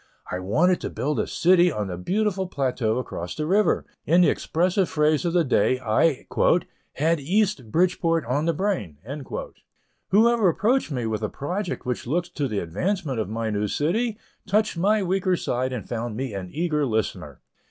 [0.31, 4.29] I wanted to build a city on the beautiful plateau across the river; in the
[4.29, 6.25] expressive phrase of the day, I
[6.93, 8.97] "had East Bridgeport on the brain."
[10.09, 14.17] Whoever approached me with a project which looked to the advancement of my new city,
[14.47, 17.41] touched my weak side and found me an eager listener.